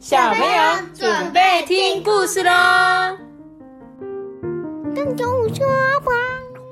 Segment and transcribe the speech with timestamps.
[0.00, 0.48] 小朋友
[0.94, 2.50] 准备听故事喽！
[2.50, 3.18] 我
[5.54, 5.66] 说
[6.00, 6.10] 吧，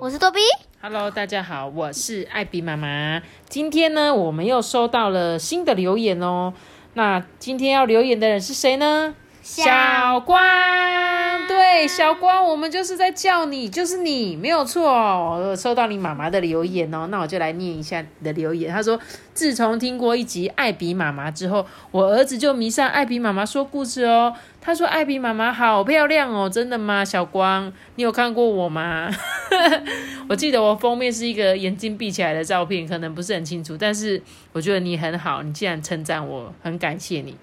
[0.01, 0.41] 我是多比。
[0.81, 3.21] Hello，大家好，我是艾比妈妈。
[3.47, 6.55] 今天呢，我们又收到了新的留言哦。
[6.95, 9.15] 那今天要留言的人是谁呢？
[9.43, 10.41] 小光，
[11.49, 14.85] 对，小光，我们就是在叫你，就是你，没有错。
[14.85, 18.71] 我收到你妈妈的留言哦，那我就来念一下你的留言。
[18.71, 19.01] 他说
[19.33, 24.35] ：“自从听过一集艾比妈妈之后，我儿子就迷上艾比妈妈说故事哦。
[24.61, 27.03] 他说艾比妈妈好漂亮哦，真的吗？
[27.03, 29.11] 小光，你有看过我吗？
[30.29, 37.35] 我记得我封面是一个眼睛闭起来的照片，可能不是很清楚，但是我觉得你很好，你既然称赞我，很感谢你。”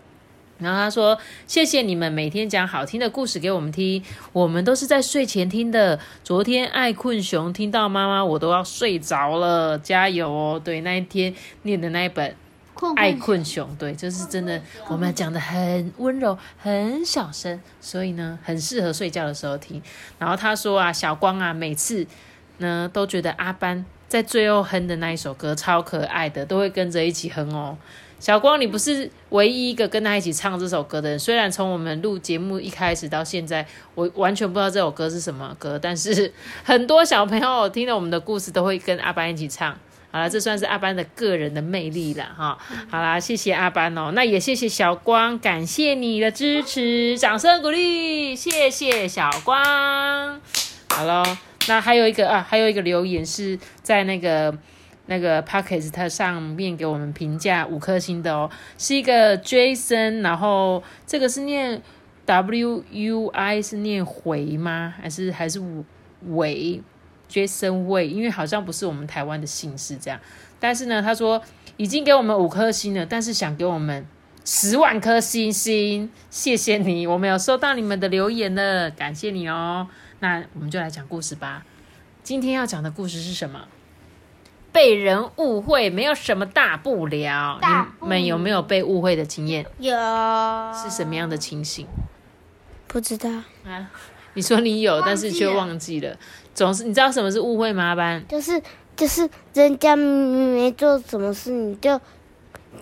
[0.58, 4.02] 然后他说：“谢谢你们每天讲好听的故事给我们听，
[4.32, 6.00] 我们都是在睡前听的。
[6.24, 10.62] 昨天爱困熊听到妈妈，我都要睡着了，加油哦！
[10.64, 11.34] 对，那一天
[11.64, 12.34] 念的那一本
[12.96, 19.82] 《爱困熊》，对，就是真的，我们讲的很温柔，很小声，所以呢，很适合睡觉的时候听。
[20.18, 22.08] 然后他说啊，小光啊，每次
[22.58, 27.78] 呢都觉得阿班在最后哼的那一首歌超可爱的，都会跟着一起哼哦。”
[28.18, 31.20] 小光，你不是唯一一个跟他一起唱这首歌的人。
[31.20, 39.78] 虽然从我们录节目一开始到现在，我完全不知道这首歌是什么歌，但是 很多小朋友听了我们的故事都会跟阿班一起唱。
[40.12, 42.58] 好了，这算是阿班的个人的魅力了哈。
[42.90, 50.40] 好啦，谢谢阿班哦，那也谢谢小光，感谢你的支持，掌声鼓励，谢谢小光。
[50.90, 54.58] 好喽，那还有一个啊，还有一个留言是在那个。
[55.08, 61.80] 那个 p o c k e t 上面给我们评价五颗星的哦，是一个 Jason，然后这个是念
[62.26, 64.96] W U I 是念回吗？
[65.00, 65.62] 还是还是
[66.30, 66.82] 伟
[67.30, 68.08] Jason 伟？
[68.08, 70.20] 因为好像不是我们台湾的姓氏这样。
[70.60, 71.40] 但是呢，他说
[71.78, 74.04] 已经给我们五颗星了，但是想给我们
[74.46, 79.88] 十万颗星星，谢谢你，我们有收到你们的留言了，感谢你哦。
[80.20, 81.66] 那我们就来讲故事吧。
[82.22, 83.68] 今天要讲的故事是什么？
[84.72, 87.60] 被人误会没有什么大不了，
[88.02, 89.66] 你们有没有被误会的经验？
[89.80, 89.92] 有，
[90.74, 91.88] 是什么样的情形？
[92.88, 93.28] 不知道
[93.66, 93.90] 啊。
[94.36, 96.16] 你说你有，但是却忘记了。
[96.54, 97.96] 总是你知道什么是误会吗？
[97.96, 98.62] 班就是
[98.96, 102.00] 就是人家没做什么事，你就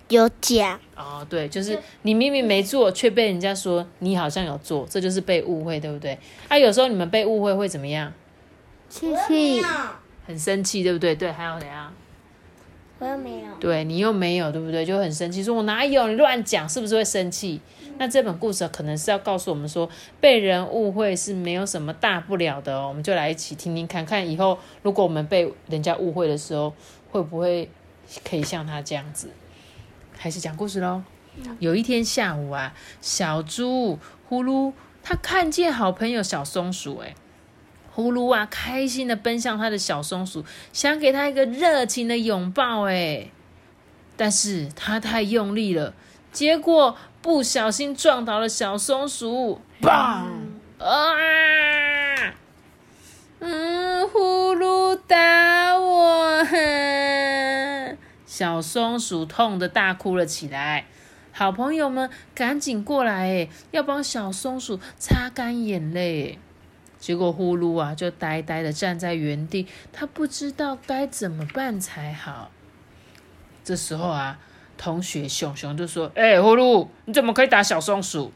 [0.09, 0.80] 有讲。
[0.96, 6.18] 哦，对，就是你明明没做，却被人家说你好像有做，这就是被误会，对不对？
[6.48, 8.14] 啊，有时候你们被误会会怎么样？
[8.90, 9.62] 气气。
[10.26, 11.14] 很生气，对不对？
[11.14, 11.94] 对，还有怎样？
[13.00, 13.48] 我又没有。
[13.59, 14.86] 对你又没有，对不对？
[14.86, 16.08] 就很生气，说我哪有？
[16.08, 17.59] 你乱讲，是不是会生气？
[17.98, 19.90] 那这本故事可能是要告诉我们说，
[20.22, 22.88] 被人误会是没有什么大不了的哦。
[22.88, 26.74] 我们就来一起听听看看，以后如果我们被人家误会的时候，
[27.12, 27.70] 会不会
[28.24, 29.30] 可以像他这样子？
[30.23, 31.03] 开始讲故事喽。
[31.59, 34.72] 有一天下午啊，小猪呼噜
[35.03, 37.13] 他看见好朋友小松鼠，哎。
[37.91, 42.84] 呼噜啊，开心的奔向他的小松鼠，想给他一个热情的拥抱。
[42.84, 43.31] 哎，
[44.16, 45.94] 但是他太用力了，
[46.31, 49.59] 结果不小心撞倒了小松鼠。
[49.81, 50.31] 棒！
[50.79, 51.13] 啊！
[53.40, 56.45] 嗯，呼噜打我！
[58.34, 60.86] 小松鼠痛得大哭了起来。
[61.32, 66.40] 好朋友们赶紧过来，哎，要帮小松鼠擦干眼泪。
[66.98, 72.50] 结果呼噜啊，就呆呆的站在原地，他不知道该怎么办才好。
[73.64, 74.40] 这时候啊，
[74.80, 78.32] 同学熊熊就说：“哎，呼噜，你怎么可以打小松鼠？”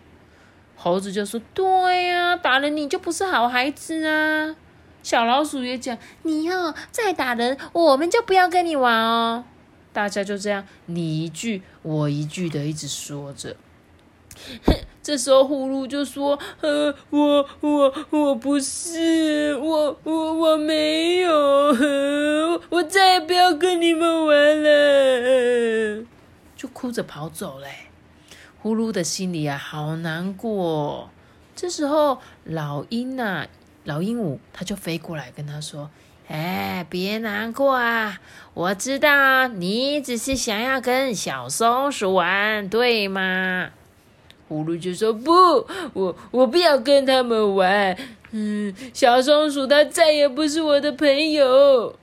[0.77, 4.55] 猴子就说：“对呀，打了你就不是好孩子啊。”
[5.01, 9.43] 小老鼠也讲：“你要再打人，我们就不要跟你玩哦。”
[9.97, 13.55] 大家就这样你一句我一句的一直说着。
[15.01, 21.33] 这时候呼噜就说：“呃，我我我不是，我我我没有，
[22.69, 26.05] 我再也不要跟你们玩了。”
[26.55, 27.67] 就哭着跑走嘞。
[28.61, 31.09] 呼噜的心里啊，好难过。
[31.55, 33.47] 这时候老鹰呐，
[33.85, 35.89] 老鹦鹉它就飞过来跟他说
[36.27, 38.19] ：“哎，别难过啊，
[38.53, 43.69] 我知道你只是想要跟小松鼠玩，对吗？”
[44.49, 45.31] 葫芦就说：“不，
[45.93, 47.97] 我我不要跟他们玩。
[48.31, 51.97] 嗯，小松鼠它再也不是我的朋友。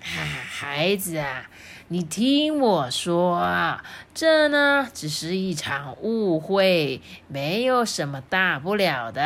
[0.00, 0.18] 啊
[0.48, 1.48] 孩子啊，
[1.88, 3.78] 你听我说，
[4.14, 9.22] 这呢只是一场误会，没有什么大不了的。”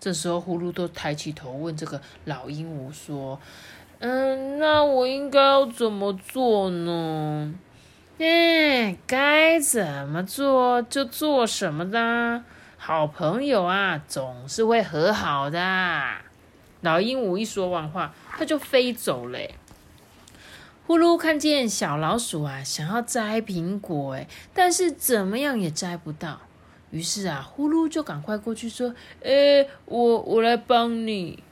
[0.00, 3.38] 这时候，呼噜都抬起头问这个老鹦鹉说
[4.00, 7.54] ：“嗯，那我应该要怎么做呢？”
[8.18, 12.42] 嗯，该怎么做就做什么的。
[12.76, 15.60] 好朋友啊，总是会和好的。
[16.80, 19.38] 老鹦鹉一说完话，它就飞走了。
[20.86, 26.40] 呼噜看见小老鼠啊，想要摘苹果，哎，但是怎么样也摘不到。
[26.90, 31.42] 于是啊，呼噜就赶快过去说：“哎，我我来帮你。”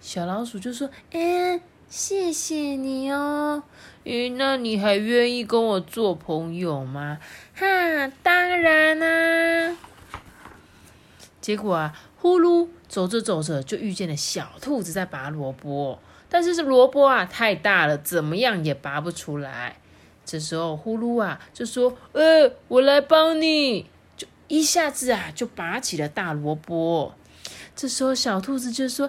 [0.00, 3.62] 小老鼠就说：“哎，谢谢你哦。
[4.04, 7.18] 诶，那你还愿意跟我做朋友吗
[7.54, 7.66] ？”“哈，
[8.22, 9.76] 当然啦。”
[11.40, 16.00] 结果啊，呼噜走着走着就遇见了小兔子在拔萝卜。
[16.28, 19.76] 但是这萝卜啊太大了，怎么样也拔不出来。
[20.24, 23.86] 这时候呼噜啊就说：“呃，我来帮你。”
[24.50, 27.14] 一下子啊就拔起了大萝卜。
[27.76, 29.08] 这时候小兔子就说：“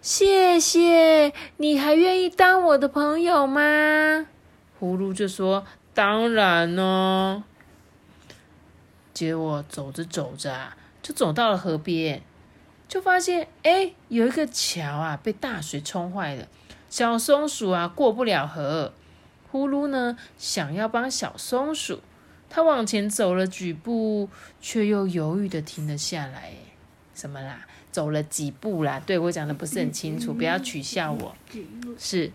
[0.00, 4.26] 谢谢，你还愿意当我的朋友吗？”
[4.78, 7.42] 呼噜就说：“当然呢。”
[9.12, 12.22] 结果走着走着啊，就走到了河边。
[12.86, 16.46] 就发现，哎，有一个桥啊，被大水冲坏了。
[16.88, 18.92] 小松鼠啊，过不了河。
[19.50, 22.00] 呼噜呢，想要帮小松鼠，
[22.48, 24.28] 它往前走了几步，
[24.60, 26.52] 却又犹豫的停了下来。
[27.14, 27.66] 什么啦？
[27.90, 29.00] 走了几步啦？
[29.06, 31.34] 对我讲的不是很清楚，不要取笑我。
[31.98, 32.30] 是。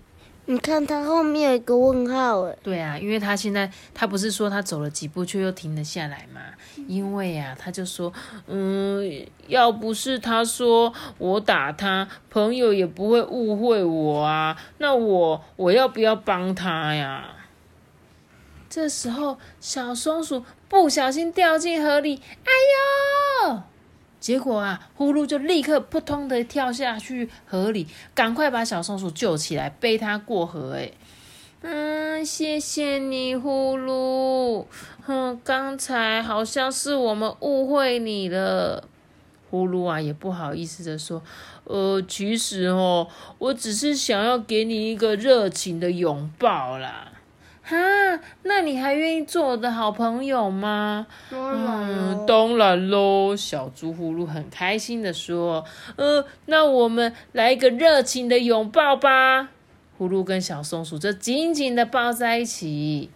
[0.46, 2.58] 你看他后面有一个问号哎。
[2.64, 6.42] 对啊，因为他现在他不是说他走了几步却又停了下来嘛？
[6.88, 8.12] 因为啊，他就说，
[8.48, 14.58] 嗯，要不是他说我打他，朋友也不会误会我啊。
[14.80, 17.36] 那我我要不要帮他呀？
[18.72, 23.64] 这时候小松鼠不小心掉进河里，哎呦！
[24.22, 27.86] 结果啊，呼噜就立刻扑通的跳下去河里，
[28.16, 30.76] 赶快把小松鼠救起来，背它过河。
[30.76, 30.92] 哎，
[31.64, 34.66] 嗯，谢谢你，呼噜。
[35.06, 38.88] 哼，刚才好像是我们误会你了。
[39.50, 41.22] 呼噜啊，也不好意思的说，
[41.66, 47.12] 呃，其实哦，我只是想要给你一个热情的拥抱啦。
[47.64, 47.78] 哈，
[48.44, 51.08] 那你还愿意做我的好朋友吗？
[51.32, 53.36] 嗯，当然喽。
[53.36, 55.64] 小猪呼噜很开心的说
[55.96, 59.50] ：“呃，那我们来一个热情的拥抱吧。”
[59.98, 63.10] 呼噜跟小松鼠就紧紧的抱在一起。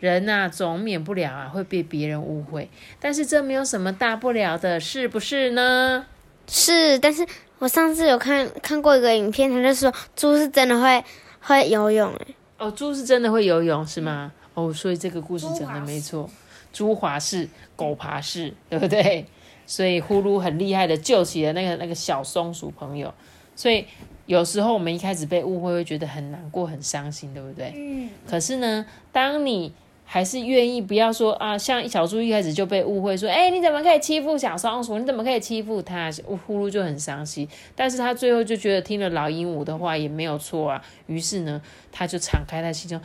[0.00, 6.04] 人呐，总免不了啊会被别人误会，但是这没有什么大不了的，是不是呢？
[6.48, 7.24] 是，但是
[7.60, 11.04] 我上次有看看过一个影片，他就说猪是真的会
[11.40, 12.34] 会游泳诶。
[12.62, 14.32] 哦，猪是真的会游泳是吗？
[14.54, 16.30] 哦，所以这个故事讲的没错，
[16.72, 19.26] 猪滑式、狗爬式，对不对？
[19.66, 23.12] 所以呼噜很厉害的救起了那个那个小松鼠朋友。
[23.56, 23.84] 所以
[24.26, 27.72] 有时候我们一开始被误会，会觉得很难过、很伤心，对不对？
[27.76, 28.08] 嗯。
[28.28, 29.72] 可是呢，当你
[30.12, 34.98] 还是愿意不要说啊，像小猪一开始就被误会说，哎，你怎么可以欺负小松鼠？
[34.98, 36.10] 你怎么可以欺负它？
[36.46, 43.00] 呼噜就很伤心，但是他最后就觉得听了老鹦鹉的话也没有错啊，于是呢，他就敞开他心中，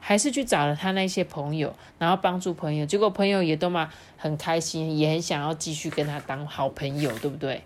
[0.00, 7.62] 还是去找了他那些朋友，然后帮助朋友，结果朋友也都嘛很开心，也很想要继续跟他当好朋友，对不对？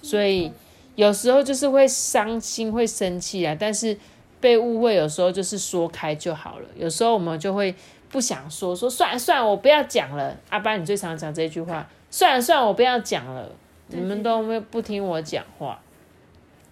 [0.00, 0.50] 所以
[0.94, 3.98] 有时候就是会伤心、会生气啊，但是
[4.40, 7.74] 被误会有时候就是说开就好了，有时候我们就会。
[8.12, 10.36] 不想说，说算了算了，我不要讲了。
[10.50, 13.50] 阿班，你最常讲这句话，算了算了，我不要讲了。
[13.88, 15.80] 你们都没不听我讲话。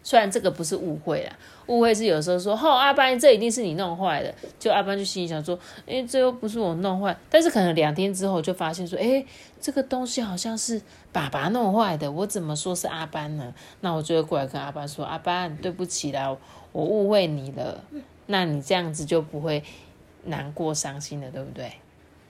[0.02, 1.32] 虽然这个不是误会啦，
[1.66, 4.34] 误会是有时候说，吼阿班，这一定是你弄坏的。
[4.58, 7.14] 就阿班就心里想说，哎，这又不是我弄坏。
[7.28, 9.24] 但是可能两天之后就发现说，哎，
[9.60, 10.80] 这个东西好像是
[11.12, 12.10] 爸爸弄坏的。
[12.10, 13.52] 我怎么说是阿班呢？
[13.80, 16.34] 那我就会过来跟阿班说，阿班，对不起啦，
[16.72, 17.82] 我误会你了。
[18.26, 19.62] 那你这样子就不会。
[20.24, 21.72] 难过、伤心的，对不对？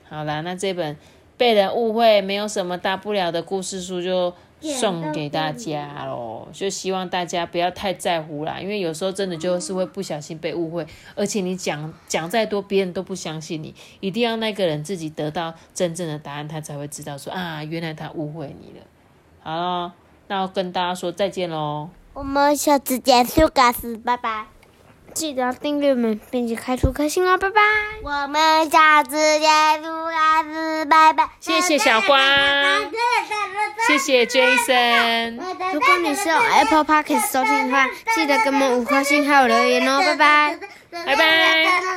[0.09, 0.97] 好啦，那这本
[1.37, 6.49] 被人误会没有什么大不了的故事书就送给大家喽。
[6.53, 13.75] 就希望大家不要太在乎啦，因为有时候真的就是会不小心被误会，而且你讲讲再多，别人都不相信你。
[14.01, 18.85] 一定要那个人自己得到真正的答案，他才会知道说啊，原来他误会你了。
[19.43, 19.93] 好了，
[20.27, 21.89] 那我跟大家说再见喽。
[22.13, 24.60] 我们下次见，苏嘎斯，拜拜。
[25.15, 27.61] 记得订阅们，并且开出颗星哦，拜拜！
[28.03, 31.29] 我们下次见，苏拉斯，拜拜！
[31.41, 32.19] 谢谢小花，
[33.87, 35.39] 谢谢 Jason。
[35.73, 40.59] 如果你是用 Apple Podcast 收听的话，记得给我们五颗星还有留言哦，拜拜，
[41.07, 41.81] 拜拜。